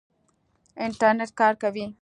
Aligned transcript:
انټرنېټ 0.85 1.29
کار 1.39 1.53
کوي؟ 1.61 1.85